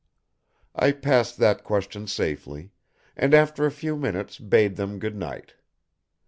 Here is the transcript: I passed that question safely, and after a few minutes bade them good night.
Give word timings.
I 0.75 0.93
passed 0.93 1.37
that 1.37 1.63
question 1.63 2.07
safely, 2.07 2.71
and 3.15 3.35
after 3.35 3.67
a 3.67 3.71
few 3.71 3.95
minutes 3.95 4.39
bade 4.39 4.75
them 4.75 4.97
good 4.97 5.15
night. 5.15 5.53